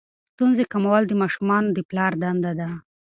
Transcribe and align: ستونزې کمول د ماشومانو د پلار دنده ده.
ستونزې 0.31 0.63
کمول 0.73 1.03
د 1.07 1.13
ماشومانو 1.21 1.69
د 1.73 1.79
پلار 1.89 2.13
دنده 2.21 2.51
ده. 2.59 2.69